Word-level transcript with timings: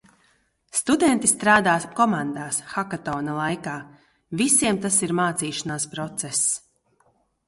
Studenti 0.77 1.27
strādā 1.31 1.73
komandās 1.99 2.57
hakatona 2.71 3.35
laikā. 3.39 3.73
Visiem 4.39 4.79
tas 4.87 4.97
ir 5.09 5.13
mācīšanās 5.21 5.87
process. 5.93 6.43